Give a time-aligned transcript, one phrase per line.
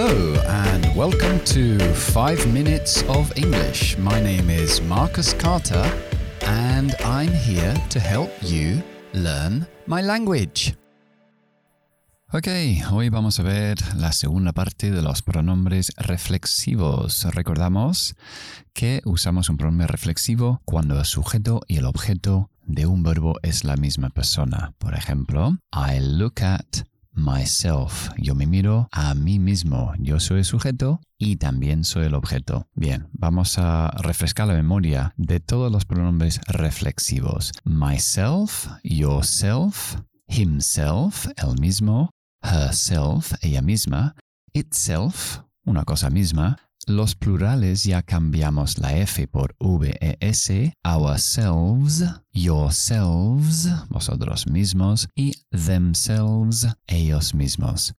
[0.00, 3.98] Hello, and welcome to 5 Minutes of English.
[3.98, 5.84] My name is Marcus Carter,
[6.46, 8.80] and I'm here to help you
[9.12, 10.76] learn my language.
[12.32, 12.46] Ok,
[12.92, 17.24] hoy vamos a ver la segunda parte de los pronombres reflexivos.
[17.34, 18.14] Recordamos
[18.74, 23.64] que usamos un pronombre reflexivo cuando el sujeto y el objeto de un verbo es
[23.64, 24.74] la misma persona.
[24.78, 26.86] Por ejemplo, I look at
[27.18, 28.10] myself.
[28.16, 29.92] Yo me miro a mí mismo.
[29.98, 32.66] Yo soy el sujeto y también soy el objeto.
[32.74, 37.52] Bien, vamos a refrescar la memoria de todos los pronombres reflexivos.
[37.64, 39.96] Myself, yourself,
[40.28, 42.10] himself, el mismo,
[42.42, 44.14] herself, ella misma,
[44.52, 46.56] itself, una cosa misma,
[46.88, 57.34] los plurales ya cambiamos la F por VES, ourselves, yourselves, vosotros mismos, y themselves, ellos
[57.34, 57.94] mismos.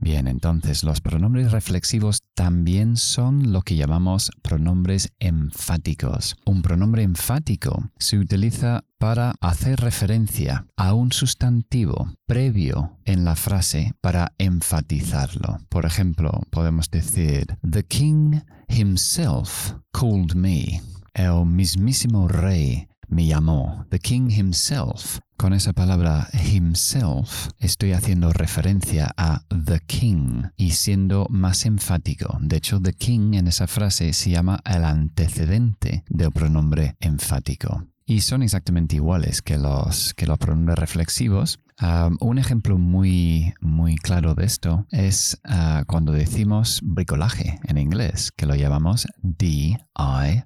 [0.00, 6.36] Bien, entonces los pronombres reflexivos también son lo que llamamos pronombres enfáticos.
[6.44, 13.92] Un pronombre enfático se utiliza para hacer referencia a un sustantivo previo en la frase
[14.00, 15.58] para enfatizarlo.
[15.68, 20.80] Por ejemplo, podemos decir, The king himself called me.
[21.14, 23.86] El mismísimo rey me llamó.
[23.90, 31.28] The king himself con esa palabra himself estoy haciendo referencia a the king y siendo
[31.30, 32.36] más enfático.
[32.40, 37.84] De hecho, the king en esa frase se llama el antecedente del pronombre enfático.
[38.04, 41.60] Y son exactamente iguales que los, que los pronombres reflexivos.
[41.80, 48.32] Um, un ejemplo muy, muy claro de esto es uh, cuando decimos bricolaje en inglés,
[48.34, 50.42] que lo llamamos D-I-Y.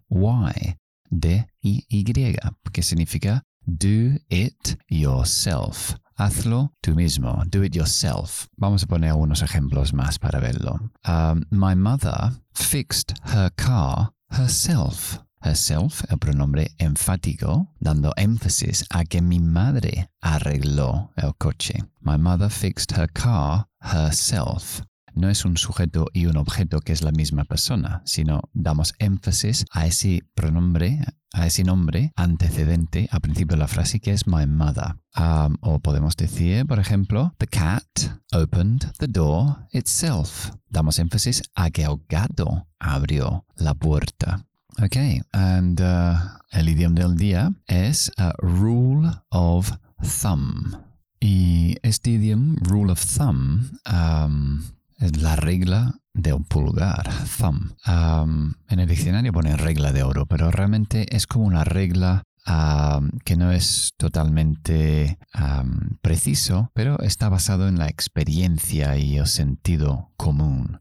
[1.12, 2.36] D-I-Y,
[2.72, 5.94] que significa Do it yourself.
[6.16, 7.44] Hazlo tú mismo.
[7.48, 8.48] Do it yourself.
[8.56, 10.90] Vamos a poner algunos ejemplos más para verlo.
[11.06, 15.18] Um, my mother fixed her car herself.
[15.44, 21.82] Herself, el pronombre enfático, dando énfasis a que mi madre arregló el coche.
[22.00, 24.82] My mother fixed her car herself
[25.14, 29.64] no es un sujeto y un objeto que es la misma persona, sino damos énfasis
[29.70, 31.00] a ese pronombre,
[31.32, 34.96] a ese nombre antecedente al principio de la frase que es my mother.
[35.16, 37.84] Um, o podemos decir, por ejemplo, the cat
[38.32, 40.50] opened the door itself.
[40.68, 44.46] Damos énfasis a que el gato abrió la puerta.
[44.82, 44.96] Ok,
[45.32, 46.16] and uh,
[46.50, 49.70] el idioma del día es a rule of
[50.00, 50.78] thumb.
[51.20, 54.62] Y este idioma, rule of thumb, um,
[55.02, 57.74] es la regla de un pulgar, thumb.
[57.86, 62.22] en el diccionario pone regla de oro, pero realmente es como una regla
[63.24, 65.18] que no es totalmente
[66.00, 70.80] preciso, pero está basado en la experiencia y el sentido común.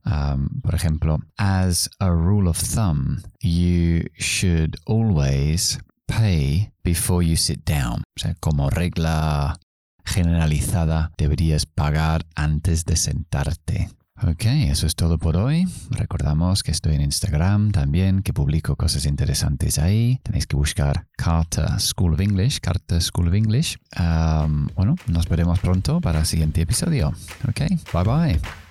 [0.62, 8.03] por ejemplo, as a rule of thumb, you should always pay before you sit down.
[8.16, 9.59] O sea, como regla
[10.03, 13.90] generalizada, deberías pagar antes de sentarte.
[14.24, 15.68] Ok, eso es todo por hoy.
[15.90, 20.20] Recordamos que estoy en Instagram también, que publico cosas interesantes ahí.
[20.22, 23.78] Tenéis que buscar Carta School of English, Carta School of English.
[24.76, 27.14] bueno, nos veremos pronto para el siguiente episodio.
[27.48, 27.62] Ok,
[27.94, 28.71] bye bye.